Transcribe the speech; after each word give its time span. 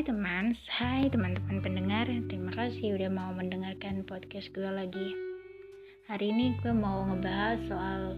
Hai 0.00 0.08
teman, 0.08 0.56
hai 0.80 1.12
teman-teman 1.12 1.60
pendengar. 1.60 2.08
Terima 2.08 2.48
kasih 2.56 2.96
udah 2.96 3.12
mau 3.12 3.36
mendengarkan 3.36 4.00
podcast 4.08 4.48
gue 4.56 4.64
lagi. 4.64 5.12
Hari 6.08 6.32
ini 6.32 6.56
gue 6.64 6.72
mau 6.72 7.04
ngebahas 7.04 7.60
soal 7.68 8.16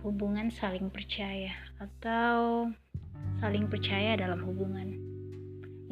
hubungan 0.00 0.48
saling 0.48 0.88
percaya 0.88 1.52
Atau 1.84 2.72
saling 3.44 3.68
percaya 3.68 4.16
dalam 4.16 4.40
hubungan. 4.48 4.96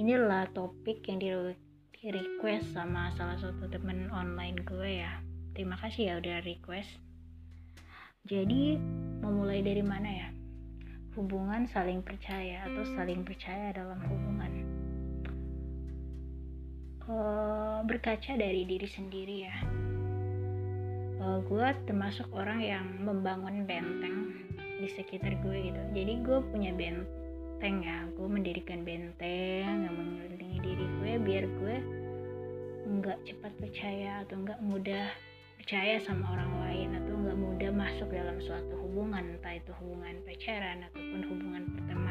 Inilah 0.01 0.49
topik 0.57 1.05
yang 1.05 1.21
di 1.21 2.09
request 2.09 2.73
sama 2.73 3.13
salah 3.13 3.37
satu 3.37 3.69
temen 3.69 4.09
online 4.09 4.57
gue 4.65 5.05
ya. 5.05 5.21
Terima 5.53 5.77
kasih 5.85 6.01
ya 6.09 6.15
udah 6.17 6.41
request. 6.49 6.97
Jadi 8.25 8.81
memulai 9.21 9.61
dari 9.61 9.85
mana 9.85 10.09
ya? 10.09 10.29
hubungan 11.15 11.63
saling 11.71 12.03
percaya 12.03 12.67
atau 12.67 12.83
saling 12.99 13.23
percaya 13.23 13.71
dalam 13.71 14.03
hubungan 14.03 14.54
uh, 17.09 17.81
berkaca 17.85 18.33
dari 18.37 18.65
diri 18.65 18.89
sendiri 18.89 19.37
ya. 19.45 19.57
Uh, 21.25 21.41
gue 21.49 21.67
termasuk 21.89 22.29
orang 22.37 22.61
yang 22.61 22.87
membangun 23.01 23.65
benteng 23.65 24.35
di 24.81 24.89
sekitar 24.93 25.37
gue 25.41 25.57
gitu. 25.73 25.81
Jadi 25.97 26.13
gue 26.21 26.39
punya 26.53 26.73
benteng 26.77 27.85
ya. 27.85 28.05
Gue 28.17 28.29
mendirikan 28.29 28.85
benteng 28.85 29.89
yang 29.89 29.95
mengelilingi 29.95 30.59
diri 30.61 30.85
gue 31.01 31.13
biar 31.21 31.45
gue 31.49 31.77
nggak 32.85 33.19
cepat 33.25 33.53
percaya 33.57 34.21
atau 34.29 34.37
nggak 34.45 34.61
mudah 34.61 35.09
percaya 35.57 35.97
sama 36.05 36.37
orang 36.37 36.53
lain 36.69 36.89
atau 37.01 37.17
nggak 37.17 37.39
mudah 37.41 37.71
masuk 37.73 38.13
dalam 38.13 38.37
suatu 38.45 38.77
hubungan 38.77 39.41
entah 39.41 39.57
itu 39.57 39.73
hubungan 39.81 40.21
pacaran 40.29 40.85
ataupun 40.93 41.21
hubungan 41.25 41.65
pertemanan 41.73 42.04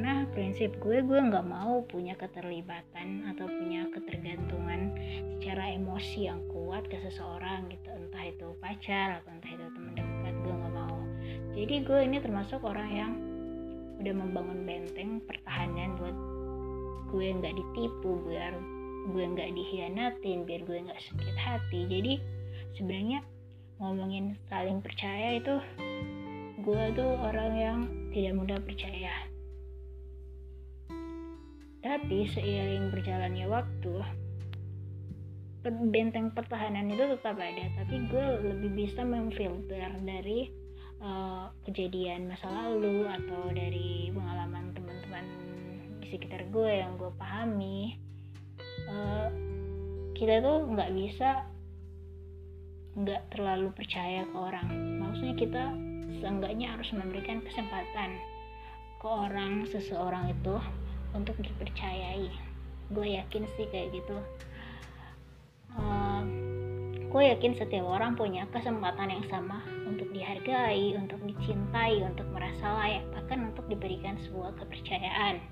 karena 0.00 0.24
prinsip 0.32 0.72
gue 0.80 1.04
gue 1.04 1.20
nggak 1.28 1.44
mau 1.44 1.84
punya 1.84 2.16
keterlibatan 2.16 3.20
atau 3.36 3.44
punya 3.44 3.84
ketergantungan 3.92 4.96
secara 5.36 5.76
emosi 5.76 6.24
yang 6.24 6.40
kuat 6.48 6.88
ke 6.88 6.96
seseorang 7.04 7.68
gitu. 7.68 7.92
Entah 7.92 8.24
itu 8.24 8.48
pacar 8.64 9.20
atau 9.20 9.28
entah 9.28 9.52
itu 9.52 9.66
teman 9.76 9.92
dekat 9.92 10.34
gue 10.40 10.54
nggak 10.56 10.72
mau. 10.72 10.98
Jadi 11.52 11.74
gue 11.84 11.98
ini 12.00 12.16
termasuk 12.16 12.64
orang 12.64 12.88
yang 12.96 13.12
udah 14.00 14.14
membangun 14.16 14.64
benteng 14.64 15.20
pertahanan 15.28 15.92
buat 16.00 16.16
gue 17.12 17.26
nggak 17.36 17.60
ditipu 17.60 18.24
biar 18.24 18.56
gue 19.04 19.24
nggak 19.36 19.52
dihianatin 19.52 20.48
biar 20.48 20.64
gue 20.64 20.80
nggak 20.80 21.00
sakit 21.12 21.36
hati. 21.36 21.80
Jadi 21.92 22.12
sebenarnya 22.72 23.20
ngomongin 23.76 24.32
saling 24.48 24.80
percaya 24.80 25.36
itu 25.36 25.60
gue 26.64 26.84
tuh 26.96 27.12
orang 27.20 27.52
yang 27.52 27.78
tidak 28.16 28.32
mudah 28.40 28.60
percaya 28.64 29.28
tapi 31.90 32.30
seiring 32.30 32.94
berjalannya 32.94 33.50
waktu 33.50 33.98
benteng 35.90 36.30
pertahanan 36.30 36.86
itu 36.86 37.02
tetap 37.18 37.34
ada 37.34 37.66
tapi 37.82 38.06
gue 38.06 38.26
lebih 38.46 38.86
bisa 38.86 39.02
memfilter 39.02 39.90
dari 40.06 40.54
uh, 41.02 41.50
kejadian 41.66 42.30
masa 42.30 42.46
lalu 42.46 43.10
atau 43.10 43.50
dari 43.50 44.14
pengalaman 44.14 44.70
teman-teman 44.70 45.24
di 46.00 46.06
sekitar 46.14 46.46
gue 46.48 46.70
yang 46.70 46.94
gue 46.96 47.10
pahami. 47.18 47.98
Uh, 48.88 49.28
kita 50.16 50.40
tuh 50.44 50.68
nggak 50.70 50.92
bisa 50.94 51.44
nggak 52.96 53.22
terlalu 53.32 53.68
percaya 53.72 54.24
ke 54.28 54.36
orang. 54.36 54.68
Maksudnya 55.00 55.34
kita 55.36 55.64
seenggaknya 56.20 56.76
harus 56.76 56.88
memberikan 56.92 57.40
kesempatan 57.40 58.16
ke 59.00 59.08
orang 59.08 59.64
seseorang 59.72 60.28
itu 60.36 60.56
untuk 61.14 61.36
dipercayai. 61.40 62.30
Gue 62.90 63.06
yakin 63.18 63.46
sih 63.54 63.66
kayak 63.70 63.94
gitu. 63.94 64.18
Uh, 65.74 66.22
gue 67.10 67.22
yakin 67.30 67.54
setiap 67.58 67.86
orang 67.86 68.14
punya 68.14 68.46
kesempatan 68.50 69.10
yang 69.10 69.26
sama 69.30 69.62
untuk 69.86 70.10
dihargai 70.14 70.94
untuk 70.94 71.18
dicintai 71.26 72.02
untuk 72.06 72.26
merasa 72.30 72.66
layak 72.82 73.06
bahkan 73.14 73.50
untuk 73.50 73.66
diberikan 73.66 74.18
sebuah 74.26 74.54
kepercayaan. 74.58 75.42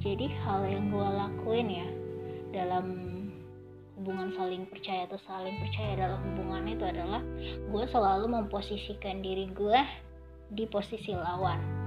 Jadi 0.00 0.32
hal 0.44 0.64
yang 0.64 0.88
gue 0.88 1.08
lakuin 1.08 1.68
ya 1.68 1.88
dalam 2.56 2.86
hubungan 4.00 4.32
saling 4.32 4.64
percaya 4.64 5.04
atau 5.04 5.20
saling 5.28 5.60
percaya 5.60 5.92
dalam 6.08 6.20
hubungan 6.32 6.72
itu 6.72 6.84
adalah 6.88 7.20
gue 7.68 7.84
selalu 7.92 8.32
memposisikan 8.32 9.20
diri 9.20 9.52
gue 9.52 9.80
di 10.56 10.64
posisi 10.64 11.12
lawan 11.12 11.79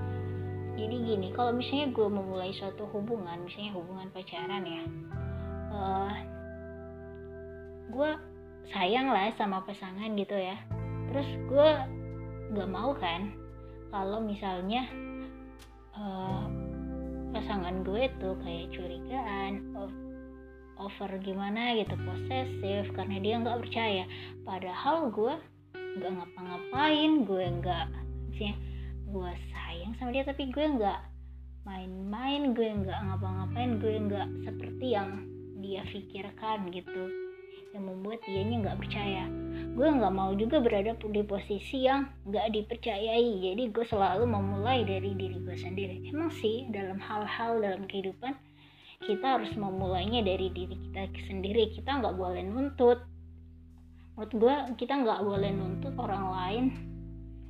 jadi 0.74 0.96
gini 0.96 1.28
kalau 1.38 1.54
misalnya 1.54 1.94
gue 1.94 2.08
memulai 2.10 2.52
suatu 2.58 2.90
hubungan 2.90 3.46
misalnya 3.46 3.72
hubungan 3.78 4.08
pacaran 4.10 4.64
ya 4.66 4.84
uh, 5.74 6.14
gue 7.94 8.12
sayang 8.72 9.12
lah 9.12 9.30
sama 9.36 9.62
pasangan 9.68 10.16
gitu 10.16 10.34
ya. 10.34 10.58
Terus 11.12 11.30
gue 11.46 11.70
gak 12.58 12.70
mau 12.70 12.96
kan 12.98 13.34
kalau 13.94 14.18
misalnya 14.24 14.88
uh, 15.94 16.50
pasangan 17.34 17.86
gue 17.86 18.10
tuh 18.18 18.34
kayak 18.42 18.74
curigaan 18.74 19.74
over 20.82 21.12
gimana 21.22 21.78
gitu 21.78 21.94
posesif 22.02 22.90
karena 22.98 23.22
dia 23.22 23.36
nggak 23.42 23.62
percaya. 23.62 24.04
Padahal 24.42 25.14
gue 25.14 25.34
nggak 26.02 26.12
ngapa-ngapain 26.18 27.12
gue 27.30 27.46
nggak 27.62 27.88
sih 28.42 28.54
gue 29.14 29.32
sayang 29.54 29.63
sama 29.98 30.10
dia 30.14 30.26
tapi 30.26 30.50
gue 30.50 30.66
nggak 30.66 31.00
main-main 31.64 32.52
gue 32.52 32.70
nggak 32.84 33.00
ngapa-ngapain 33.08 33.80
gue 33.80 33.96
nggak 34.10 34.28
seperti 34.44 34.98
yang 35.00 35.34
dia 35.64 35.82
pikirkan 35.88 36.68
gitu. 36.76 37.08
Yang 37.72 37.84
membuat 37.90 38.20
dianya 38.28 38.56
nggak 38.68 38.80
percaya. 38.84 39.26
Gue 39.74 39.88
nggak 39.90 40.14
mau 40.14 40.36
juga 40.36 40.60
berada 40.60 40.94
di 40.94 41.24
posisi 41.24 41.88
yang 41.88 42.06
nggak 42.28 42.52
dipercayai. 42.52 43.42
Jadi 43.42 43.64
gue 43.72 43.86
selalu 43.88 44.28
memulai 44.28 44.84
dari 44.84 45.16
diri 45.16 45.40
gue 45.40 45.58
sendiri. 45.58 46.04
Emang 46.12 46.30
sih 46.30 46.68
dalam 46.70 47.00
hal-hal 47.00 47.64
dalam 47.64 47.88
kehidupan 47.88 48.36
kita 49.04 49.40
harus 49.40 49.52
memulainya 49.56 50.22
dari 50.22 50.52
diri 50.52 50.76
kita 50.90 51.10
sendiri. 51.32 51.72
Kita 51.74 52.04
nggak 52.04 52.14
boleh 52.20 52.44
nuntut. 52.44 53.00
Menurut 54.14 54.34
gue 54.38 54.56
kita 54.78 54.94
nggak 55.00 55.22
boleh 55.26 55.50
nuntut 55.50 55.96
orang 55.98 56.26
lain. 56.30 56.66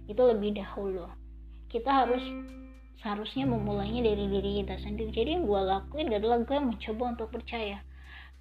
Itu 0.08 0.24
lebih 0.30 0.56
dahulu 0.56 1.23
kita 1.74 1.90
harus 1.90 2.22
seharusnya 3.02 3.50
memulainya 3.50 4.06
dari 4.14 4.30
diri 4.30 4.52
kita 4.62 4.78
sendiri. 4.86 5.10
Jadi 5.10 5.30
yang 5.42 5.50
gue 5.50 5.58
lakuin 5.58 6.14
adalah 6.14 6.46
gue 6.46 6.54
mencoba 6.62 7.18
untuk 7.18 7.34
percaya. 7.34 7.82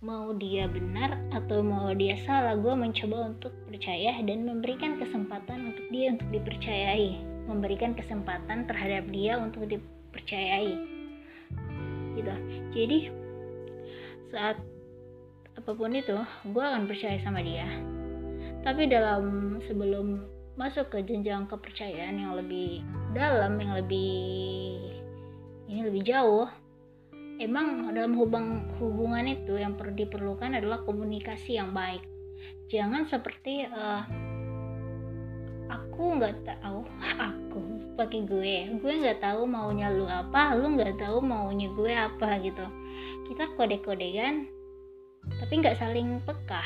Mau 0.04 0.36
dia 0.36 0.68
benar 0.68 1.16
atau 1.32 1.64
mau 1.64 1.88
dia 1.96 2.20
salah 2.28 2.54
gue 2.60 2.74
mencoba 2.76 3.32
untuk 3.32 3.54
percaya 3.64 4.20
dan 4.20 4.44
memberikan 4.44 5.00
kesempatan 5.00 5.72
untuk 5.72 5.86
dia 5.88 6.12
untuk 6.12 6.28
dipercayai. 6.28 7.08
Memberikan 7.48 7.96
kesempatan 7.96 8.68
terhadap 8.68 9.08
dia 9.08 9.40
untuk 9.40 9.64
dipercayai. 9.64 10.76
Gitu. 12.12 12.34
Jadi 12.76 12.98
saat 14.28 14.60
apa 15.56 15.70
pun 15.72 15.96
itu 15.96 16.20
gue 16.52 16.64
akan 16.64 16.84
percaya 16.84 17.16
sama 17.24 17.40
dia. 17.40 17.66
Tapi 18.62 18.86
dalam 18.86 19.58
sebelum 19.66 20.31
masuk 20.52 20.92
ke 20.92 20.98
jenjang 21.08 21.48
kepercayaan 21.48 22.20
yang 22.20 22.36
lebih 22.36 22.84
dalam 23.16 23.56
yang 23.56 23.72
lebih 23.76 24.12
ini 25.68 25.80
lebih 25.88 26.04
jauh. 26.04 26.48
Emang 27.40 27.90
dalam 27.96 28.12
hubung 28.20 28.68
hubungan 28.76 29.24
itu 29.24 29.56
yang 29.56 29.74
perlu 29.74 29.96
diperlukan 29.96 30.52
adalah 30.52 30.84
komunikasi 30.84 31.56
yang 31.56 31.72
baik. 31.72 32.04
Jangan 32.68 33.08
seperti 33.08 33.64
uh, 33.66 34.04
aku 35.72 36.20
nggak 36.20 36.44
tahu 36.44 36.84
aku 37.32 37.62
pakai 37.96 38.24
gue 38.24 38.56
gue 38.80 38.92
nggak 39.04 39.20
tahu 39.20 39.44
maunya 39.44 39.92
lu 39.92 40.08
apa 40.08 40.56
lu 40.56 40.76
nggak 40.76 41.00
tahu 41.00 41.24
maunya 41.24 41.72
gue 41.72 41.92
apa 41.96 42.38
gitu. 42.44 42.66
Kita 43.32 43.48
kode-kodean 43.56 44.46
tapi 45.40 45.52
nggak 45.64 45.80
saling 45.80 46.20
peka. 46.28 46.62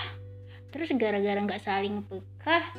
Terus 0.74 0.90
gara-gara 0.98 1.38
nggak 1.38 1.62
saling 1.62 2.02
peka 2.10 2.74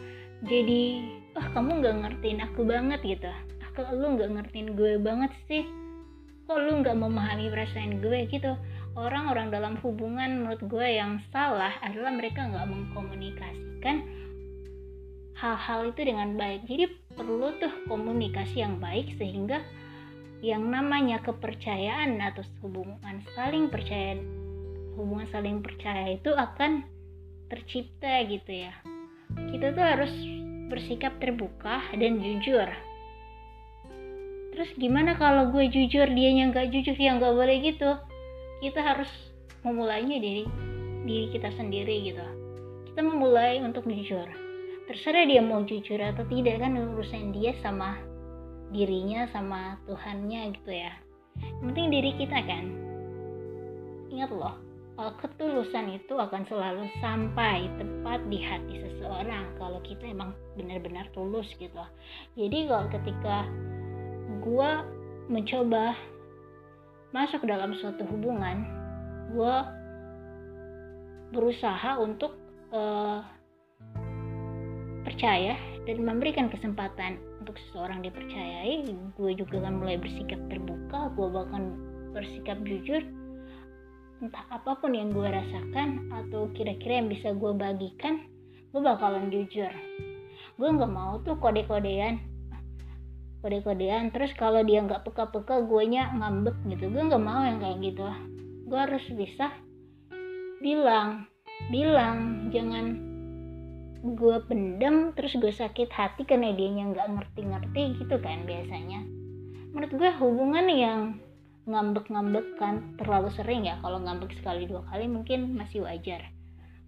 jadi 0.45 1.01
oh 1.33 1.47
kamu 1.57 1.81
nggak 1.81 1.95
ngertiin 2.05 2.39
aku 2.45 2.61
banget 2.61 3.01
gitu. 3.01 3.29
Aku 3.73 3.81
lu 3.97 4.17
nggak 4.17 4.37
ngertiin 4.37 4.77
gue 4.77 5.01
banget 5.01 5.33
sih? 5.49 5.65
Kok 6.45 6.59
lu 6.61 6.85
nggak 6.85 6.97
memahami 6.97 7.49
perasaan 7.49 7.97
gue? 7.97 8.29
Gitu. 8.29 8.53
Orang-orang 8.97 9.49
dalam 9.49 9.77
hubungan 9.81 10.45
menurut 10.45 10.61
gue 10.65 10.87
yang 10.97 11.21
salah 11.33 11.73
adalah 11.81 12.13
mereka 12.13 12.45
nggak 12.45 12.65
mengkomunikasikan 12.69 14.05
hal-hal 15.37 15.79
itu 15.89 16.01
dengan 16.05 16.33
baik. 16.37 16.65
Jadi 16.69 16.85
perlu 17.17 17.53
tuh 17.57 17.73
komunikasi 17.89 18.61
yang 18.61 18.77
baik 18.77 19.17
sehingga 19.17 19.61
yang 20.45 20.69
namanya 20.69 21.17
kepercayaan 21.25 22.21
atau 22.21 22.45
hubungan 22.61 23.25
saling 23.33 23.73
percaya 23.73 24.21
hubungan 24.93 25.25
saling 25.33 25.57
percaya 25.65 26.13
itu 26.13 26.29
akan 26.29 26.85
tercipta 27.49 28.21
gitu 28.29 28.69
ya 28.69 28.73
kita 29.53 29.73
tuh 29.73 29.85
harus 29.85 30.13
bersikap 30.67 31.15
terbuka 31.23 31.79
dan 31.95 32.19
jujur. 32.19 32.67
Terus 34.53 34.69
gimana 34.75 35.13
kalau 35.15 35.53
gue 35.53 35.69
jujur 35.69 36.09
dia 36.11 36.29
yang 36.33 36.51
nggak 36.51 36.73
jujur? 36.73 36.97
Ya 36.97 37.15
nggak 37.15 37.33
boleh 37.33 37.57
gitu. 37.61 37.93
Kita 38.59 38.81
harus 38.81 39.09
memulainya 39.61 40.17
dari 40.17 40.43
diri 41.05 41.27
kita 41.31 41.53
sendiri 41.55 42.09
gitu. 42.09 42.25
Kita 42.91 43.05
memulai 43.05 43.61
untuk 43.61 43.85
jujur. 43.85 44.25
Terserah 44.89 45.29
dia 45.29 45.43
mau 45.43 45.61
jujur 45.61 45.99
atau 45.99 46.25
tidak 46.27 46.63
kan 46.63 46.73
urusan 46.73 47.35
dia 47.35 47.53
sama 47.61 47.99
dirinya 48.73 49.29
sama 49.31 49.77
Tuhannya 49.85 50.57
gitu 50.57 50.71
ya. 50.73 50.91
Yang 51.37 51.63
penting 51.71 51.87
diri 51.93 52.11
kita 52.17 52.39
kan. 52.43 52.65
Ingat 54.09 54.31
loh 54.33 54.66
ketulusan 54.97 55.93
itu 55.93 56.17
akan 56.17 56.41
selalu 56.49 56.89
sampai 56.97 57.69
tepat 57.77 58.19
di 58.33 58.41
hati 58.41 58.81
seseorang 58.81 59.45
kalau 59.61 59.77
kita 59.85 60.09
emang 60.09 60.33
benar-benar 60.57 61.05
tulus 61.13 61.45
gitu. 61.61 61.83
Jadi 62.33 62.65
kalau 62.65 62.89
ketika 62.89 63.45
gue 64.41 64.71
mencoba 65.29 65.93
masuk 67.13 67.45
dalam 67.45 67.77
suatu 67.77 68.03
hubungan 68.09 68.65
gue 69.37 69.55
berusaha 71.35 71.99
untuk 71.99 72.35
uh, 72.73 73.21
percaya 75.03 75.55
dan 75.87 76.03
memberikan 76.03 76.51
kesempatan 76.51 77.19
untuk 77.39 77.55
seseorang 77.67 78.03
dipercayai 78.03 78.83
gue 79.15 79.31
juga 79.39 79.63
akan 79.63 79.79
mulai 79.79 79.95
bersikap 79.99 80.39
terbuka 80.51 81.11
gue 81.15 81.27
bahkan 81.31 81.63
bersikap 82.11 82.59
jujur 82.67 83.03
entah 84.17 84.45
apa 84.49 84.81
pun 84.81 84.97
yang 84.97 85.13
gue 85.13 85.29
rasakan 85.29 86.09
atau 86.09 86.49
kira-kira 86.57 87.01
yang 87.01 87.09
bisa 87.09 87.37
gue 87.37 87.53
bagikan 87.53 88.25
gue 88.73 88.81
bakalan 88.81 89.29
jujur. 89.31 89.69
Gue 90.57 90.69
nggak 90.73 90.91
mau 90.91 91.21
tuh 91.21 91.37
kode-kodean. 91.37 92.21
Kode-kodean 93.45 94.09
terus 94.09 94.33
kalau 94.33 94.65
dia 94.65 94.81
nggak 94.81 95.05
peka-peka 95.05 95.65
gue 95.65 95.83
nya 95.87 96.09
ngambek 96.17 96.57
gitu. 96.69 96.89
Gue 96.89 97.03
nggak 97.05 97.23
mau 97.23 97.45
yang 97.45 97.61
kayak 97.61 97.77
gitu. 97.81 98.05
Gue 98.67 98.79
harus 98.79 99.05
bisa 99.13 99.53
bilang 100.61 101.29
bilang 101.69 102.49
jangan 102.49 102.97
gue 104.01 104.37
pendem 104.45 105.13
terus 105.13 105.33
gue 105.37 105.49
sakit 105.49 105.89
hati 105.89 106.21
karena 106.25 106.53
dia 106.53 106.69
nya 106.69 106.83
nggak 106.93 107.07
ngerti-ngerti 107.17 108.01
gitu 108.01 108.15
kan 108.21 108.45
biasanya. 108.45 109.05
Menurut 109.73 109.93
gue 109.93 110.11
hubungan 110.21 110.65
yang 110.69 111.01
ngambek-ngambek 111.67 112.57
kan. 112.57 112.95
Terlalu 112.97 113.29
sering 113.35 113.67
ya 113.67 113.77
kalau 113.83 113.99
ngambek 114.01 114.33
sekali 114.39 114.65
dua 114.65 114.81
kali 114.87 115.05
mungkin 115.11 115.53
masih 115.53 115.83
wajar. 115.85 116.31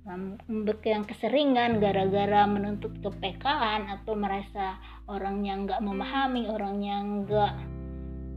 Ngambek 0.08 0.81
yang 0.88 1.04
keseringan 1.06 1.84
gara-gara 1.84 2.48
menuntut 2.48 2.98
kepekaan 3.04 3.92
atau 3.92 4.16
merasa 4.16 4.80
orang 5.06 5.44
yang 5.44 5.68
nggak 5.68 5.84
memahami 5.84 6.48
orang 6.48 6.80
yang 6.81 7.06
nggak 7.28 7.54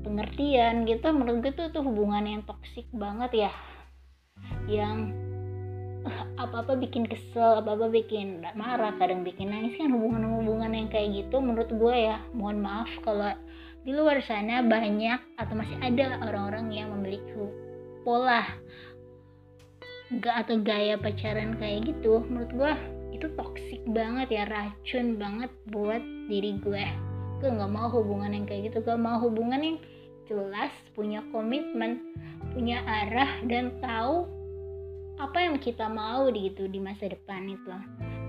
pengertian 0.03 0.83
gitu 0.83 1.15
menurut 1.15 1.47
gue 1.47 1.55
tuh, 1.55 1.71
tuh 1.71 1.87
hubungan 1.87 2.27
yang 2.27 2.43
toksik 2.43 2.91
banget 2.91 3.49
ya. 3.49 3.53
Yang 4.67 5.15
apa-apa 6.39 6.75
bikin 6.79 7.07
kesel, 7.07 7.63
apa-apa 7.63 7.91
bikin 7.91 8.43
marah, 8.59 8.95
kadang 8.99 9.23
bikin 9.23 9.51
nangis 9.51 9.79
kan 9.79 9.91
hubungan-hubungan 9.95 10.75
yang 10.75 10.89
kayak 10.91 11.25
gitu 11.25 11.39
menurut 11.39 11.71
gue 11.71 11.97
ya. 11.97 12.19
Mohon 12.35 12.59
maaf 12.63 12.91
kalau 13.07 13.31
di 13.83 13.91
luar 13.91 14.23
sana 14.23 14.63
banyak 14.63 15.19
atau 15.39 15.55
masih 15.59 15.75
ada 15.83 16.23
orang-orang 16.23 16.71
yang 16.71 16.95
memiliki 16.95 17.35
pola 18.07 18.47
gak 20.23 20.47
atau 20.47 20.61
gaya 20.63 20.95
pacaran 21.01 21.57
kayak 21.57 21.91
gitu 21.91 22.23
menurut 22.31 22.53
gue 22.55 22.73
itu 23.17 23.27
toksik 23.35 23.83
banget 23.91 24.29
ya 24.31 24.45
racun 24.47 25.19
banget 25.19 25.51
buat 25.75 26.03
diri 26.31 26.63
gue 26.63 26.85
gue 27.43 27.51
nggak 27.51 27.73
mau 27.75 27.91
hubungan 27.91 28.31
yang 28.31 28.47
kayak 28.47 28.71
gitu 28.71 28.87
gue 28.87 28.95
mau 28.95 29.19
hubungan 29.19 29.59
yang 29.59 29.79
jelas 30.31 30.71
punya 30.95 31.25
komitmen 31.35 32.15
punya 32.55 32.85
arah 32.87 33.41
dan 33.51 33.75
tahu 33.83 34.29
apa 35.21 35.39
yang 35.43 35.61
kita 35.61 35.89
mau 35.91 36.31
gitu 36.33 36.69
di 36.69 36.81
masa 36.81 37.11
depan 37.11 37.49
itu. 37.51 37.73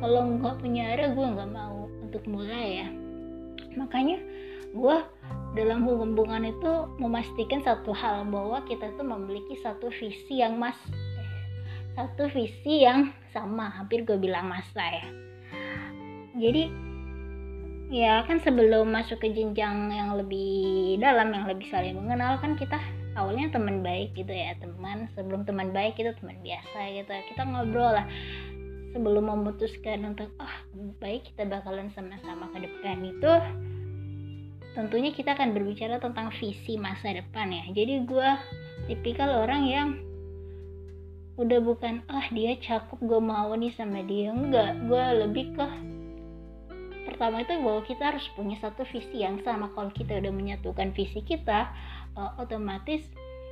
Kalau 0.03 0.21
nggak 0.39 0.59
punya 0.59 0.95
arah 0.97 1.15
gue 1.15 1.27
nggak 1.37 1.51
mau 1.51 1.87
untuk 2.03 2.23
mulai 2.27 2.83
ya. 2.83 2.87
Makanya 3.79 4.17
gue 4.73 4.97
dalam 5.53 5.85
hubungan 5.85 6.49
itu 6.49 6.71
memastikan 6.97 7.61
satu 7.61 7.93
hal 7.93 8.25
bahwa 8.27 8.65
kita 8.65 8.89
tuh 8.97 9.05
memiliki 9.05 9.55
satu 9.61 9.93
visi 9.93 10.41
yang 10.41 10.57
mas 10.57 10.75
satu 11.93 12.25
visi 12.33 12.81
yang 12.83 13.13
sama. 13.29 13.69
Hampir 13.69 14.01
gue 14.03 14.17
bilang 14.17 14.49
masa 14.49 14.81
ya. 14.81 15.05
Jadi 16.33 16.63
ya 17.93 18.25
kan 18.25 18.41
sebelum 18.41 18.89
masuk 18.89 19.21
ke 19.21 19.29
jenjang 19.29 19.93
yang 19.93 20.17
lebih 20.17 20.97
dalam 20.97 21.29
yang 21.29 21.45
lebih 21.45 21.69
saling 21.69 21.93
mengenal 21.93 22.41
kan 22.41 22.57
kita 22.57 22.81
awalnya 23.13 23.53
teman 23.53 23.85
baik 23.85 24.17
gitu 24.17 24.33
ya 24.33 24.57
teman 24.57 25.09
sebelum 25.13 25.45
teman 25.45 25.69
baik 25.69 25.97
itu 25.97 26.11
teman 26.17 26.37
biasa 26.41 26.79
gitu. 26.93 27.11
Kita 27.33 27.41
ngobrol 27.45 27.93
lah. 28.01 28.07
Sebelum 28.93 29.25
memutuskan 29.25 30.05
untuk 30.05 30.29
ah 30.37 30.45
oh, 30.45 30.55
baik 31.01 31.33
kita 31.33 31.49
bakalan 31.49 31.89
sama-sama 31.97 32.45
ke 32.53 32.61
depan 32.61 33.01
itu 33.01 33.31
tentunya 34.77 35.09
kita 35.13 35.33
akan 35.33 35.53
berbicara 35.53 35.97
tentang 35.97 36.29
visi 36.37 36.77
masa 36.77 37.13
depan 37.13 37.49
ya. 37.49 37.65
Jadi 37.73 38.05
gue 38.05 38.29
tipikal 38.89 39.45
orang 39.45 39.61
yang 39.65 39.89
udah 41.33 41.57
bukan 41.65 42.05
ah 42.13 42.29
dia 42.29 42.53
cakep 42.61 43.01
gue 43.01 43.21
mau 43.21 43.49
nih 43.57 43.73
sama 43.73 44.05
dia. 44.05 44.29
Enggak 44.29 44.77
gue 44.85 45.05
lebih 45.25 45.57
ke 45.57 45.67
pertama 47.09 47.45
itu 47.45 47.53
bahwa 47.61 47.81
kita 47.85 48.13
harus 48.13 48.25
punya 48.37 48.57
satu 48.61 48.85
visi 48.89 49.25
yang 49.25 49.41
sama. 49.41 49.73
Kalau 49.73 49.89
kita 49.89 50.21
udah 50.21 50.33
menyatukan 50.33 50.93
visi 50.93 51.21
kita 51.25 51.69
uh, 52.17 52.31
otomatis 52.41 53.01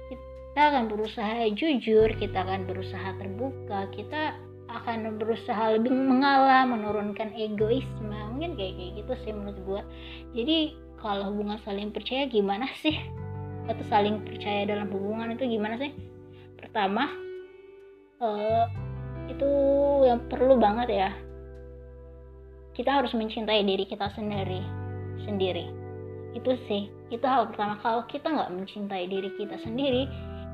kita 0.10 0.62
akan 0.75 0.92
berusaha 0.92 1.48
jujur 1.56 2.12
kita 2.19 2.44
akan 2.44 2.68
berusaha 2.68 3.16
terbuka 3.16 3.88
kita 3.96 4.36
akan 4.72 5.19
berusaha 5.19 5.75
lebih 5.75 5.92
mengalah 5.92 6.63
menurunkan 6.63 7.36
egoisme. 7.36 8.16
Mungkin 8.31 8.56
kayak 8.56 8.74
kayak 8.80 8.92
gitu 9.04 9.13
sih 9.28 9.31
menurut 9.36 9.60
gue 9.68 9.81
jadi 10.31 10.58
kalau 11.02 11.34
hubungan 11.34 11.60
saling 11.66 11.92
percaya 11.92 12.30
gimana 12.30 12.69
sih? 12.80 12.96
Atau 13.68 13.84
saling 13.92 14.24
percaya 14.24 14.66
dalam 14.68 14.88
hubungan 14.90 15.36
itu 15.36 15.44
gimana 15.46 15.75
sih? 15.75 15.92
Pertama 16.56 17.12
uh, 18.24 18.66
itu 19.28 19.50
yang 20.07 20.24
perlu 20.31 20.56
banget 20.56 20.90
ya. 20.92 21.12
Kita 22.72 23.04
harus 23.04 23.12
mencintai 23.12 23.68
diri 23.68 23.83
kita 23.83 24.07
sendiri 24.16 24.64
sendiri 25.21 25.81
itu 26.31 26.52
sih. 26.68 26.88
Itu 27.11 27.23
hal 27.28 27.52
pertama. 27.52 27.80
Kalau 27.83 28.07
kita 28.07 28.31
nggak 28.31 28.52
mencintai 28.56 29.06
diri 29.07 29.30
kita 29.35 29.59
sendiri 29.59 30.07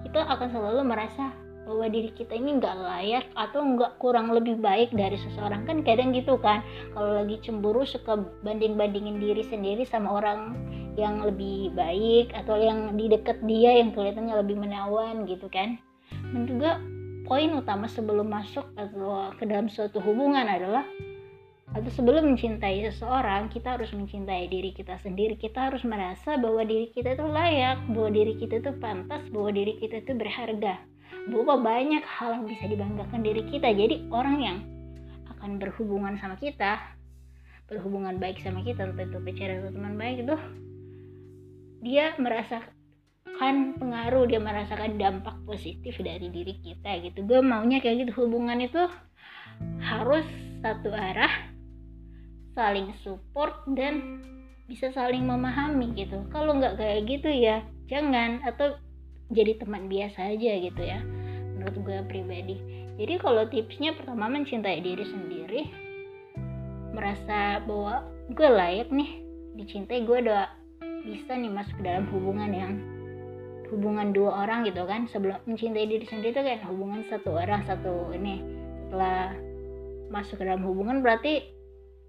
kita 0.07 0.23
akan 0.23 0.47
selalu 0.53 0.81
merasa 0.87 1.35
bahwa 1.67 1.91
diri 1.91 2.15
kita 2.15 2.31
ini 2.31 2.63
nggak 2.63 2.75
layak 2.79 3.25
atau 3.35 3.59
nggak 3.59 3.99
kurang 3.99 4.31
lebih 4.31 4.55
baik 4.63 4.95
dari 4.95 5.19
seseorang. 5.19 5.67
Kan 5.67 5.83
kadang 5.83 6.15
gitu 6.15 6.39
kan 6.39 6.63
kalau 6.95 7.19
lagi 7.23 7.43
cemburu 7.43 7.83
suka 7.83 8.15
banding 8.39 8.79
bandingin 8.79 9.19
diri 9.19 9.43
sendiri 9.43 9.83
sama 9.83 10.23
orang 10.23 10.55
yang 10.95 11.19
lebih 11.19 11.75
baik 11.75 12.31
atau 12.31 12.55
yang 12.55 12.95
di 12.95 13.11
dekat 13.11 13.43
dia 13.43 13.83
yang 13.83 13.91
kelihatannya 13.91 14.35
lebih 14.39 14.55
menawan 14.55 15.27
gitu 15.27 15.51
kan. 15.51 15.75
Dan 16.31 16.47
juga 16.47 16.79
poin 17.27 17.51
utama 17.51 17.91
sebelum 17.91 18.31
masuk 18.31 18.63
atau 18.79 19.35
ke 19.35 19.43
dalam 19.43 19.67
suatu 19.67 19.99
hubungan 19.99 20.47
adalah 20.47 20.87
atau 21.75 21.91
sebelum 21.91 22.31
mencintai 22.31 22.79
seseorang 22.87 23.51
kita 23.51 23.75
harus 23.75 23.91
mencintai 23.91 24.47
diri 24.47 24.71
kita 24.71 24.95
sendiri. 25.03 25.35
Kita 25.35 25.67
harus 25.67 25.83
merasa 25.83 26.39
bahwa 26.39 26.63
diri 26.63 26.87
kita 26.95 27.19
itu 27.19 27.25
layak 27.27 27.83
bahwa 27.91 28.09
diri 28.15 28.33
kita 28.39 28.63
itu 28.63 28.71
pantas 28.79 29.27
bahwa 29.27 29.51
diri 29.51 29.75
kita 29.75 29.99
itu 29.99 30.15
berharga. 30.15 30.79
Bahwa 31.27 31.59
banyak 31.59 32.03
hal 32.07 32.39
yang 32.39 32.45
bisa 32.47 32.65
dibanggakan 32.71 33.19
diri 33.19 33.43
kita. 33.51 33.67
Jadi 33.75 34.07
orang 34.15 34.37
yang 34.39 34.57
akan 35.35 35.59
berhubungan 35.59 36.15
sama 36.15 36.39
kita 36.39 36.79
berhubungan 37.67 38.15
baik 38.15 38.39
sama 38.39 38.63
kita 38.63 38.87
entah 38.87 39.03
itu 39.03 39.19
pacar 39.19 39.59
atau 39.59 39.75
teman 39.75 39.99
baik 39.99 40.23
itu 40.23 40.35
dia 41.83 42.15
merasakan 42.15 43.75
pengaruh 43.75 44.23
dia 44.23 44.39
merasakan 44.39 44.95
dampak 44.95 45.35
positif 45.43 45.99
dari 45.99 46.31
diri 46.31 46.55
kita 46.63 46.95
gitu. 47.03 47.27
Gue 47.27 47.43
maunya 47.43 47.83
kayak 47.83 48.07
gitu. 48.07 48.23
Hubungan 48.23 48.63
itu 48.63 48.87
harus 49.83 50.23
satu 50.63 50.95
arah 50.95 51.56
saling 52.57 52.89
support 53.05 53.53
dan 53.77 54.25
bisa 54.65 54.89
saling 54.89 55.29
memahami 55.29 55.93
gitu. 55.93 56.25
Kalau 56.33 56.57
nggak 56.57 56.81
kayak 56.81 57.05
gitu 57.05 57.29
ya 57.29 57.61
jangan. 57.85 58.41
Atau 58.41 58.81
jadi 59.29 59.61
teman 59.61 59.85
biasa 59.85 60.33
aja 60.33 60.51
gitu 60.57 60.81
ya 60.81 60.99
menurut 61.53 61.77
gue 61.83 61.99
pribadi. 62.09 62.57
Jadi 62.97 63.13
kalau 63.21 63.45
tipsnya 63.45 63.93
pertama 63.93 64.25
mencintai 64.25 64.81
diri 64.81 65.05
sendiri 65.05 65.61
merasa 66.97 67.61
bahwa 67.61 68.01
gue 68.33 68.49
layak 68.49 68.89
nih 68.89 69.21
dicintai 69.53 70.01
gue 70.01 70.17
udah 70.25 70.49
bisa 71.05 71.37
nih 71.37 71.51
masuk 71.53 71.77
ke 71.77 71.83
dalam 71.85 72.09
hubungan 72.09 72.51
yang 72.51 72.73
hubungan 73.69 74.15
dua 74.15 74.47
orang 74.47 74.63
gitu 74.65 74.87
kan. 74.87 75.05
Sebelum 75.11 75.37
mencintai 75.45 75.85
diri 75.85 76.05
sendiri 76.07 76.33
itu 76.33 76.41
kan 76.41 76.59
hubungan 76.71 77.03
satu 77.11 77.35
orang 77.35 77.61
satu 77.67 78.15
ini. 78.15 78.41
Setelah 78.87 79.35
masuk 80.07 80.39
ke 80.39 80.43
dalam 80.47 80.63
hubungan 80.63 81.03
berarti 81.03 81.56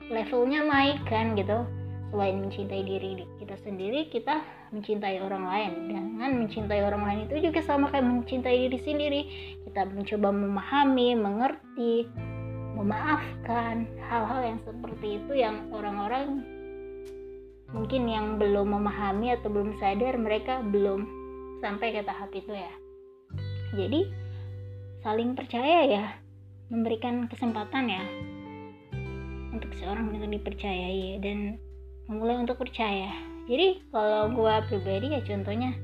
levelnya 0.06 0.62
naik 0.62 1.02
kan 1.10 1.34
gitu. 1.34 1.66
Selain 2.08 2.40
mencintai 2.40 2.82
diri 2.88 3.28
kita 3.36 3.56
sendiri 3.60 4.08
kita 4.08 4.40
mencintai 4.72 5.20
orang 5.20 5.44
lain. 5.44 5.72
Dengan 5.92 6.30
mencintai 6.44 6.80
orang 6.80 7.02
lain 7.04 7.20
itu 7.28 7.50
juga 7.50 7.60
sama 7.60 7.92
kayak 7.92 8.06
mencintai 8.06 8.68
diri 8.68 8.78
sendiri. 8.80 9.20
Kita 9.68 9.84
mencoba 9.88 10.28
memahami 10.32 11.08
mengerti 11.18 12.08
memaafkan 12.78 13.90
hal-hal 14.06 14.40
yang 14.54 14.58
seperti 14.62 15.18
itu 15.18 15.32
yang 15.34 15.66
orang-orang 15.74 16.46
mungkin 17.74 18.08
yang 18.08 18.40
belum 18.40 18.72
memahami 18.72 19.36
atau 19.36 19.52
belum 19.52 19.76
sadar 19.76 20.16
mereka 20.16 20.64
belum 20.64 21.04
sampai 21.60 21.92
ke 21.92 22.00
tahap 22.06 22.30
itu 22.32 22.54
ya. 22.54 22.72
Jadi 23.76 24.08
saling 25.04 25.36
percaya 25.36 25.84
ya 25.84 26.04
memberikan 26.72 27.28
kesempatan 27.28 27.84
ya 27.88 28.04
untuk 29.58 29.74
seorang 29.76 30.14
benar 30.14 30.30
dipercayai 30.30 31.18
dan 31.18 31.58
memulai 32.06 32.38
untuk 32.38 32.62
percaya. 32.62 33.10
Jadi 33.50 33.90
kalau 33.90 34.30
gue 34.30 34.54
pribadi 34.70 35.18
ya 35.18 35.20
contohnya 35.26 35.74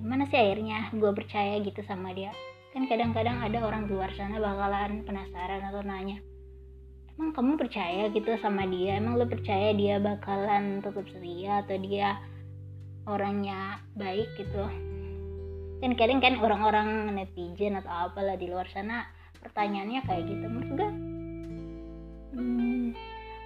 gimana 0.00 0.24
sih 0.32 0.40
akhirnya 0.40 0.88
gue 0.96 1.12
percaya 1.12 1.60
gitu 1.60 1.84
sama 1.84 2.16
dia? 2.16 2.32
Kan 2.72 2.88
kadang-kadang 2.88 3.44
ada 3.44 3.58
orang 3.60 3.84
di 3.84 3.92
luar 3.92 4.10
sana 4.16 4.40
bakalan 4.40 5.04
penasaran 5.04 5.60
atau 5.60 5.84
nanya 5.84 6.24
emang 7.20 7.36
kamu 7.36 7.52
percaya 7.60 8.08
gitu 8.08 8.32
sama 8.40 8.64
dia? 8.64 8.96
Emang 8.96 9.20
lo 9.20 9.28
percaya 9.28 9.76
dia 9.76 10.00
bakalan 10.00 10.80
tetap 10.80 11.04
setia 11.12 11.60
atau 11.60 11.76
dia 11.76 12.16
orangnya 13.04 13.76
baik 13.92 14.32
gitu? 14.40 14.64
Kan 15.84 16.00
kadang 16.00 16.24
kan 16.24 16.40
orang-orang 16.40 17.12
netizen 17.12 17.76
atau 17.76 18.08
apalah 18.08 18.40
di 18.40 18.48
luar 18.48 18.64
sana 18.72 19.04
pertanyaannya 19.44 20.00
kayak 20.08 20.24
gitu. 20.32 20.46
Menurut 20.48 20.72
gue 20.80 20.90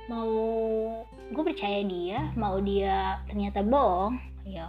mau 0.08 0.30
gue 1.32 1.44
percaya 1.44 1.80
dia 1.84 2.28
mau 2.36 2.60
dia 2.60 3.22
ternyata 3.28 3.64
bohong 3.64 4.20
ya 4.44 4.68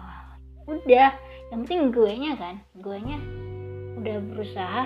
udah. 0.65 1.11
Yang 1.53 1.59
penting 1.67 1.81
gue 1.93 2.11
nya 2.17 2.31
kan 2.39 2.55
gue 2.81 2.97
nya 3.05 3.17
udah 4.01 4.17
berusaha 4.33 4.83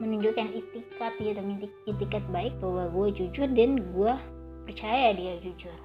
menunjukkan 0.00 0.48
itikat 0.58 1.12
gitu 1.22 1.40
itikat 1.86 2.24
baik 2.34 2.54
bahwa 2.58 2.90
gue 2.90 3.06
jujur 3.22 3.46
dan 3.52 3.78
gue 3.92 4.14
percaya 4.66 5.14
dia 5.14 5.38
jujur. 5.44 5.78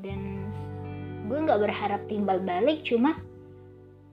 Dan 0.00 0.50
gue 1.30 1.38
nggak 1.38 1.62
berharap 1.62 2.02
timbal 2.10 2.42
balik 2.42 2.82
cuma 2.82 3.14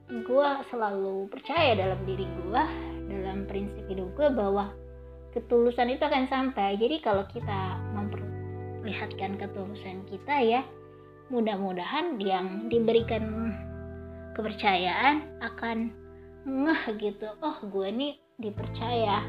gue 0.08 0.48
selalu 0.70 1.26
percaya 1.28 1.74
dalam 1.76 2.00
diri 2.06 2.24
gue 2.24 2.62
dalam 3.10 3.44
prinsip 3.48 3.84
hidup 3.90 4.08
gue 4.14 4.28
bahwa 4.32 4.72
ketulusan 5.36 5.92
itu 5.92 6.02
akan 6.04 6.26
sampai. 6.30 6.78
Jadi 6.80 7.00
kalau 7.04 7.24
kita 7.28 7.76
memperlihatkan 7.92 9.36
ketulusan 9.36 10.06
kita 10.08 10.34
ya 10.40 10.62
mudah-mudahan 11.28 12.16
yang 12.22 12.72
diberikan 12.72 13.52
kepercayaan 14.32 15.28
akan 15.44 15.92
ngeh 16.46 16.82
gitu. 17.02 17.28
Oh 17.44 17.58
gue 17.68 17.88
nih 17.90 18.14
dipercaya. 18.40 19.26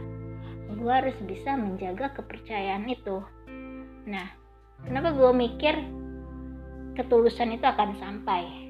Gue 0.70 0.92
harus 0.94 1.18
bisa 1.26 1.58
menjaga 1.58 2.14
kepercayaan 2.14 2.88
itu. 2.88 3.20
Nah 4.08 4.28
kenapa 4.86 5.12
gue 5.12 5.32
mikir 5.34 5.76
ketulusan 6.96 7.58
itu 7.58 7.66
akan 7.66 7.98
sampai 8.00 8.69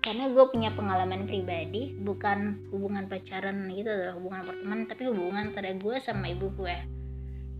karena 0.00 0.32
gue 0.32 0.44
punya 0.48 0.72
pengalaman 0.72 1.28
pribadi 1.28 1.92
bukan 2.00 2.68
hubungan 2.72 3.04
pacaran 3.06 3.68
gitu 3.68 3.92
hubungan 4.16 4.42
pertemanan 4.48 4.84
tapi 4.88 5.02
hubungan 5.08 5.52
antara 5.52 5.76
gue 5.76 5.96
sama 6.00 6.32
ibu 6.32 6.48
gue 6.56 6.76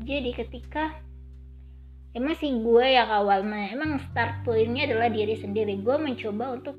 jadi 0.01 0.33
ketika 0.33 0.97
emang 2.17 2.35
sih 2.41 2.51
gue 2.51 2.87
yang 2.89 3.11
awalnya 3.13 3.71
emang 3.71 4.01
start 4.11 4.43
pointnya 4.43 4.89
adalah 4.89 5.13
diri 5.13 5.37
sendiri. 5.37 5.79
Gue 5.85 5.97
mencoba 6.01 6.57
untuk 6.57 6.77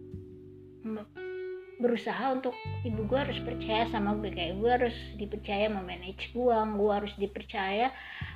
berusaha 1.82 2.38
untuk 2.38 2.54
ibu 2.86 3.10
gue 3.10 3.18
harus 3.18 3.42
percaya 3.42 3.90
sama 3.90 4.14
gue 4.22 4.30
kayak 4.30 4.62
gue 4.62 4.70
harus 4.70 4.98
dipercaya 5.18 5.66
memanage 5.66 6.30
uang 6.38 6.78
gue 6.78 6.92
harus 6.94 7.14
dipercaya 7.18 7.90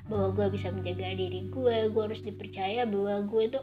bahwa 0.10 0.34
gue 0.34 0.58
bisa 0.58 0.74
menjaga 0.74 1.14
diri 1.14 1.46
gue 1.54 1.94
gue 1.94 2.04
harus 2.10 2.22
dipercaya 2.26 2.90
bahwa 2.90 3.22
gue 3.22 3.42
itu 3.46 3.60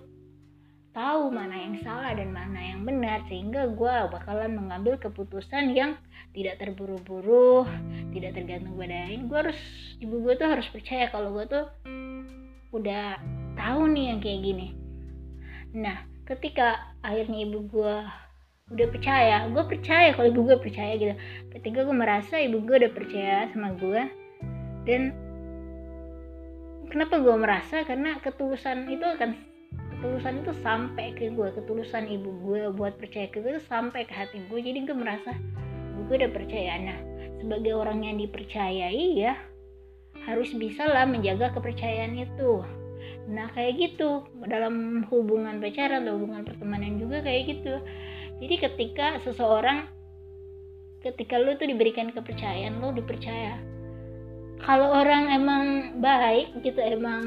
tahu 0.92 1.32
mana 1.32 1.56
yang 1.56 1.80
salah 1.80 2.12
dan 2.12 2.36
mana 2.36 2.60
yang 2.60 2.84
benar 2.84 3.24
sehingga 3.24 3.64
gue 3.72 3.94
bakalan 4.12 4.60
mengambil 4.60 5.00
keputusan 5.00 5.72
yang 5.72 5.96
tidak 6.36 6.60
terburu-buru 6.60 7.64
tidak 8.12 8.36
tergantung 8.36 8.76
pada 8.76 9.08
lain. 9.08 9.28
Gue 9.28 9.38
harus 9.40 9.60
ibu 10.00 10.20
gue 10.20 10.36
tuh 10.36 10.48
harus 10.48 10.68
percaya 10.68 11.08
kalau 11.08 11.32
gue 11.32 11.44
tuh 11.48 11.64
udah 12.76 13.16
tahu 13.56 13.82
nih 13.88 14.04
yang 14.12 14.18
kayak 14.20 14.40
gini. 14.44 14.68
Nah 15.72 16.04
ketika 16.28 16.96
akhirnya 17.00 17.48
ibu 17.48 17.58
gue 17.72 17.94
udah 18.72 18.88
percaya 18.88 19.36
gue 19.52 19.64
percaya 19.68 20.12
kalau 20.12 20.28
ibu 20.28 20.40
gue 20.44 20.58
percaya 20.60 20.92
gitu. 21.00 21.14
Ketika 21.56 21.88
gue 21.88 21.96
merasa 21.96 22.36
ibu 22.36 22.60
gue 22.60 22.76
udah 22.84 22.92
percaya 22.92 23.48
sama 23.52 23.72
gue 23.80 24.02
dan 24.84 25.16
kenapa 26.92 27.16
gue 27.16 27.36
merasa? 27.40 27.80
Karena 27.88 28.20
ketulusan 28.20 28.84
itu 28.92 29.08
akan 29.08 29.51
ketulusan 30.02 30.42
itu 30.42 30.52
sampai 30.66 31.14
ke 31.14 31.30
gue 31.30 31.48
ketulusan 31.54 32.10
ibu 32.10 32.34
gue 32.42 32.74
buat 32.74 32.98
percaya 32.98 33.30
ke 33.30 33.38
gue 33.38 33.54
itu 33.54 33.62
sampai 33.70 34.02
ke 34.02 34.10
hati 34.10 34.42
gue 34.50 34.58
jadi 34.58 34.82
gue 34.82 34.96
merasa 34.98 35.30
gue 36.10 36.14
udah 36.18 36.32
percaya 36.34 36.74
nah 36.82 36.98
sebagai 37.38 37.78
orang 37.78 38.02
yang 38.02 38.18
dipercayai 38.18 39.22
ya 39.22 39.38
harus 40.26 40.54
bisa 40.54 40.86
lah 40.86 41.02
menjaga 41.08 41.50
kepercayaan 41.54 42.14
itu. 42.14 42.62
Nah 43.26 43.50
kayak 43.54 43.78
gitu. 43.78 44.22
Dalam 44.46 45.06
hubungan 45.10 45.58
pacaran 45.58 46.06
atau 46.06 46.18
hubungan 46.18 46.46
pertemanan 46.46 46.98
juga 47.02 47.22
kayak 47.22 47.58
gitu. 47.58 47.74
Jadi 48.42 48.54
ketika 48.58 49.18
seseorang 49.22 49.90
ketika 51.02 51.34
lu 51.38 51.58
tuh 51.58 51.66
diberikan 51.66 52.14
kepercayaan 52.14 52.78
lu 52.78 52.94
dipercaya. 52.94 53.58
Kalau 54.62 54.94
orang 54.94 55.34
emang 55.34 55.64
baik 55.98 56.54
gitu 56.62 56.78
emang 56.78 57.24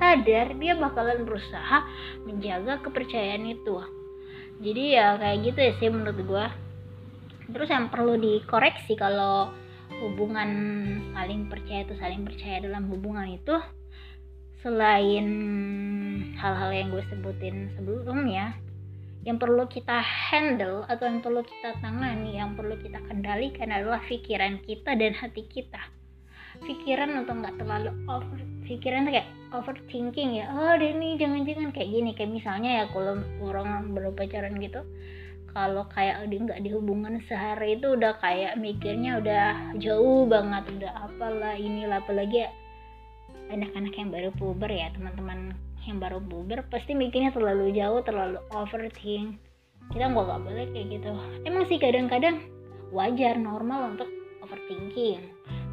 sadar 0.00 0.56
dia 0.56 0.74
bakalan 0.80 1.28
berusaha 1.28 1.84
menjaga 2.24 2.80
kepercayaan 2.80 3.44
itu. 3.44 3.76
Jadi 4.64 4.96
ya 4.96 5.20
kayak 5.20 5.38
gitu 5.44 5.58
ya 5.60 5.72
sih 5.76 5.88
menurut 5.92 6.18
gue 6.24 6.46
terus 7.50 7.68
yang 7.70 7.90
perlu 7.90 8.14
dikoreksi 8.16 8.94
kalau 8.94 9.50
hubungan 9.98 10.50
saling 11.12 11.50
percaya 11.50 11.82
itu 11.82 11.94
saling 11.98 12.22
percaya 12.22 12.62
dalam 12.62 12.86
hubungan 12.88 13.26
itu 13.26 13.58
selain 14.62 15.26
hal-hal 16.38 16.70
yang 16.70 16.88
gue 16.94 17.04
sebutin 17.10 17.74
sebelumnya 17.74 18.54
yang 19.20 19.36
perlu 19.36 19.68
kita 19.68 20.00
handle 20.00 20.88
atau 20.88 21.04
yang 21.04 21.20
perlu 21.20 21.44
kita 21.44 21.76
tangani 21.84 22.40
yang 22.40 22.56
perlu 22.56 22.76
kita 22.80 23.02
kendalikan 23.04 23.68
adalah 23.68 24.00
pikiran 24.08 24.62
kita 24.64 24.96
dan 24.96 25.12
hati 25.12 25.44
kita 25.44 25.80
pikiran 26.64 27.10
untuk 27.24 27.40
nggak 27.40 27.56
terlalu 27.60 27.90
over 28.08 28.38
pikiran 28.64 29.08
kayak 29.10 29.28
overthinking 29.50 30.38
ya. 30.38 30.46
Oh 30.54 30.74
deh 30.78 30.94
nih 30.94 31.18
jangan-jangan 31.18 31.70
kayak 31.74 31.90
gini. 31.90 32.10
Kayak 32.14 32.30
misalnya 32.36 32.70
ya 32.70 32.84
kalau 32.92 33.18
orang 33.42 33.90
berpacaran 33.92 34.54
gitu 34.62 34.82
kalau 35.50 35.82
kayak 35.90 36.22
udah 36.26 36.38
nggak 36.46 36.62
dihubungan 36.62 37.18
sehari 37.26 37.74
itu 37.74 37.98
udah 37.98 38.14
kayak 38.22 38.54
mikirnya 38.54 39.18
udah 39.18 39.74
jauh 39.82 40.30
banget 40.30 40.62
udah 40.78 41.10
apalah 41.10 41.58
inilah 41.58 41.98
apalagi 41.98 42.46
ya 42.46 42.50
anak-anak 43.50 43.94
yang 43.98 44.10
baru 44.14 44.30
puber 44.38 44.70
ya 44.70 44.94
teman-teman 44.94 45.58
yang 45.88 45.98
baru 45.98 46.22
puber 46.22 46.62
pasti 46.70 46.94
mikirnya 46.94 47.34
terlalu 47.34 47.74
jauh 47.74 48.00
terlalu 48.06 48.38
overthink. 48.54 49.40
Kita 49.90 50.06
nggak 50.06 50.22
nggak 50.22 50.42
boleh 50.46 50.66
kayak 50.70 50.86
gitu. 50.86 51.10
Emang 51.42 51.64
sih 51.66 51.82
kadang-kadang 51.82 52.46
wajar 52.94 53.34
normal 53.34 53.96
untuk 53.96 54.06
overthinking. 54.44 55.24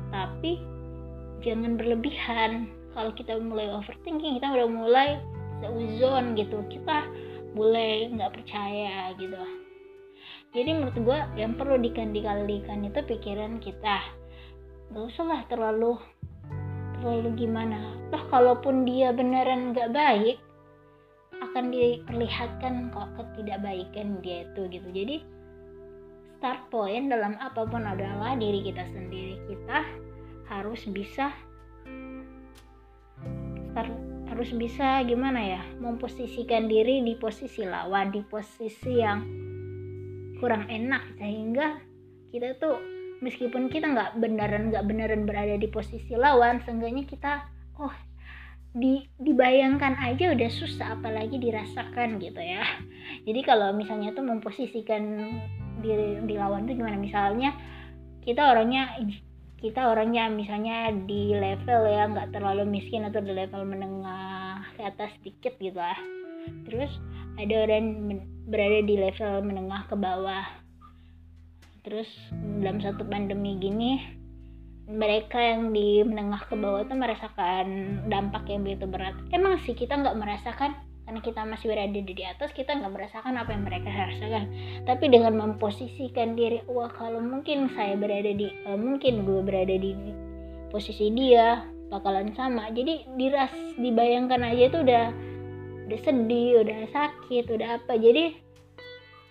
Tapi 0.09 0.57
jangan 1.45 1.77
berlebihan. 1.77 2.71
Kalau 2.97 3.13
kita 3.13 3.37
mulai 3.37 3.69
overthinking 3.69 4.41
kita 4.41 4.47
udah 4.49 4.69
mulai 4.69 5.09
seuzon 5.61 6.33
gitu. 6.33 6.61
Kita 6.69 7.05
mulai 7.53 8.09
nggak 8.13 8.33
percaya 8.33 9.13
gitu. 9.17 9.37
Jadi 10.55 10.69
menurut 10.73 10.97
gue 10.97 11.19
yang 11.37 11.53
perlu 11.53 11.77
dikendalikan 11.77 12.87
itu 12.87 12.99
pikiran 13.03 13.61
kita. 13.61 14.01
Gak 14.89 15.03
usah 15.03 15.25
lah 15.27 15.41
terlalu 15.51 15.99
terlalu 16.97 17.45
gimana. 17.45 17.93
Toh 18.09 18.23
kalaupun 18.31 18.87
dia 18.87 19.13
beneran 19.13 19.75
nggak 19.75 19.91
baik 19.93 20.37
akan 21.37 21.69
diperlihatkan 21.69 22.89
kok 22.89 23.09
ketidakbaikan 23.19 24.17
dia 24.25 24.47
itu 24.49 24.61
gitu. 24.71 24.87
Jadi 24.89 25.21
start 26.39 26.69
point 26.73 27.09
dalam 27.09 27.37
apa 27.37 27.67
pun 27.67 27.85
adalah 27.85 28.33
diri 28.33 28.65
kita 28.65 28.81
sendiri. 28.89 29.37
Kita 29.45 30.06
harus 30.77 30.93
bisa 30.93 31.33
harus 34.29 34.53
bisa 34.53 35.01
gimana 35.09 35.41
ya 35.41 35.61
memposisikan 35.81 36.69
diri 36.69 37.01
di 37.01 37.17
posisi 37.17 37.65
lawan 37.65 38.13
di 38.13 38.21
posisi 38.21 39.01
yang 39.01 39.25
kurang 40.37 40.69
enak. 40.69 41.17
Sehingga 41.17 41.81
kita 42.29 42.61
tuh 42.61 42.77
meskipun 43.25 43.73
kita 43.73 43.89
nggak 43.89 44.21
beneran 44.21 44.69
nggak 44.69 44.85
beneran 44.85 45.25
berada 45.25 45.57
di 45.57 45.65
posisi 45.65 46.13
lawan 46.13 46.61
seenggaknya 46.61 47.09
kita 47.09 47.49
oh 47.81 47.97
di 48.77 49.01
dibayangkan 49.17 49.97
aja 49.97 50.29
udah 50.37 50.49
susah 50.53 51.01
apalagi 51.01 51.41
dirasakan 51.41 52.21
gitu 52.21 52.37
ya. 52.37 52.61
Jadi 53.25 53.41
kalau 53.41 53.73
misalnya 53.73 54.13
tuh 54.13 54.21
memposisikan 54.21 55.01
di, 55.81 56.21
di 56.21 56.35
lawan 56.37 56.69
tuh 56.69 56.77
gimana? 56.77 57.01
Misalnya 57.01 57.57
kita 58.21 58.53
orangnya 58.53 59.01
kita 59.57 59.89
orangnya 59.89 60.29
misalnya 60.29 60.93
di 60.93 61.33
level 61.33 61.81
ya 61.89 62.05
nggak 62.05 62.29
terlalu 62.29 62.63
miskin 62.77 63.09
atau 63.09 63.17
di 63.21 63.33
level 63.33 63.65
menengah 63.65 64.61
ke 64.77 64.81
atas 64.85 65.09
sedikit 65.19 65.57
gitu 65.57 65.77
lah. 65.77 65.97
Terus 66.69 66.93
ada 67.41 67.65
orang 67.65 67.85
berada 68.47 68.79
di 68.85 68.95
level 68.95 69.41
menengah 69.41 69.89
ke 69.89 69.95
bawah. 69.97 70.45
Terus 71.81 72.07
dalam 72.61 72.77
satu 72.79 73.01
pandemi 73.07 73.57
gini 73.57 73.97
mereka 74.87 75.35
yang 75.35 75.75
di 75.75 75.99
menengah 76.05 76.47
ke 76.47 76.55
bawah 76.55 76.79
itu 76.79 76.95
merasakan 76.95 77.65
dampak 78.07 78.47
yang 78.47 78.63
begitu 78.63 78.87
berat. 78.87 79.17
Emang 79.35 79.59
sih 79.67 79.75
kita 79.75 79.99
nggak 79.99 80.15
merasakan 80.15 80.86
karena 81.07 81.23
kita 81.23 81.47
masih 81.47 81.71
berada 81.71 81.99
di 82.03 82.23
atas 82.27 82.51
kita 82.51 82.75
nggak 82.75 82.91
merasakan 82.91 83.39
apa 83.39 83.55
yang 83.55 83.63
mereka 83.63 83.87
rasakan. 83.87 84.51
Tapi 84.83 85.07
dengan 85.07 85.39
memposisikan 85.39 86.35
diri 86.35 86.59
wah 86.67 86.91
kalau 86.91 87.23
mungkin 87.23 87.71
saya 87.71 87.95
berada 87.95 88.27
di 88.35 88.51
uh, 88.67 88.75
mungkin 88.75 89.23
gue 89.23 89.39
berada 89.39 89.71
di 89.71 89.95
posisi 90.67 91.07
dia 91.15 91.63
bakalan 91.87 92.35
sama. 92.35 92.67
Jadi 92.75 93.07
diras 93.15 93.55
dibayangkan 93.79 94.51
aja 94.51 94.63
itu 94.67 94.83
udah 94.83 95.05
udah 95.87 95.99
sedih 96.03 96.67
udah 96.67 96.79
sakit 96.91 97.55
udah 97.55 97.79
apa. 97.79 97.95
Jadi 97.95 98.43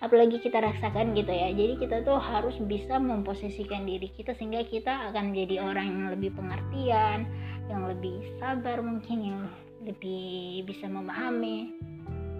apalagi 0.00 0.40
kita 0.40 0.64
rasakan 0.64 1.12
gitu 1.12 1.28
ya. 1.28 1.52
Jadi 1.52 1.76
kita 1.76 2.08
tuh 2.08 2.16
harus 2.16 2.56
bisa 2.64 2.96
memposisikan 2.96 3.84
diri 3.84 4.08
kita 4.16 4.32
sehingga 4.32 4.64
kita 4.64 5.12
akan 5.12 5.36
menjadi 5.36 5.60
orang 5.60 5.86
yang 5.92 6.08
lebih 6.08 6.32
pengertian 6.32 7.28
yang 7.68 7.84
lebih 7.84 8.16
sabar 8.40 8.80
mungkin 8.80 9.18
yang 9.20 9.40
lebih 9.86 10.66
bisa 10.66 10.90
memahami. 10.90 11.72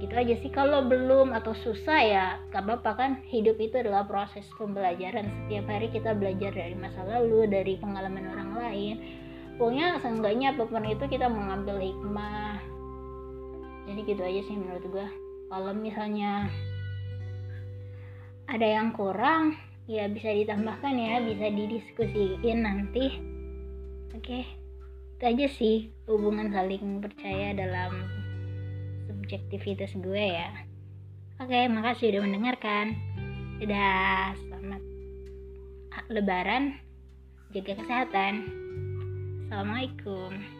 Gitu 0.02 0.12
aja 0.12 0.34
sih. 0.42 0.52
Kalau 0.52 0.84
belum 0.84 1.32
atau 1.32 1.56
susah 1.56 2.00
ya 2.02 2.26
gak 2.52 2.66
apa-apa 2.66 2.92
kan. 2.98 3.10
Hidup 3.30 3.56
itu 3.62 3.80
adalah 3.80 4.04
proses 4.04 4.44
pembelajaran. 4.58 5.24
Setiap 5.46 5.66
hari 5.70 5.88
kita 5.94 6.12
belajar 6.12 6.52
dari 6.52 6.76
masa 6.76 7.00
lalu 7.06 7.48
dari 7.48 7.78
pengalaman 7.80 8.26
orang 8.28 8.50
lain. 8.58 8.96
Pokoknya 9.56 9.96
seenggaknya 10.04 10.52
apa 10.52 10.68
pun 10.68 10.84
itu 10.84 11.04
kita 11.08 11.32
mengambil 11.32 11.80
hikmah. 11.80 12.60
Jadi 13.88 14.00
gitu 14.04 14.20
aja 14.20 14.40
sih 14.44 14.56
menurut 14.58 14.84
gue 14.90 15.08
kalau 15.46 15.70
misalnya 15.70 16.50
ada 18.50 18.66
yang 18.66 18.90
kurang 18.90 19.54
ya 19.86 20.10
bisa 20.10 20.34
ditambahkan 20.34 20.94
ya 20.98 21.22
bisa 21.22 21.46
didiskusiin 21.54 22.58
nanti. 22.66 23.06
Oke? 24.12 24.42
okay. 24.42 24.65
Itu 25.16 25.24
aja 25.24 25.46
sih 25.48 25.76
hubungan 26.04 26.52
saling 26.52 27.00
percaya 27.00 27.56
dalam 27.56 28.04
subjektivitas 29.08 29.96
gue 29.96 30.24
ya. 30.36 30.52
Oke 31.40 31.72
makasih 31.72 32.12
udah 32.12 32.22
mendengarkan. 32.28 32.92
Udah 33.64 34.36
selamat 34.36 34.82
lebaran. 36.12 36.76
Jaga 37.56 37.80
kesehatan. 37.80 38.44
Assalamualaikum 39.48 40.55